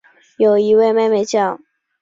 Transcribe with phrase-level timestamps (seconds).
[0.37, 1.59] 有一位妹妹名叫。